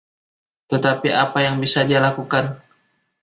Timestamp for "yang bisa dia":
1.45-1.99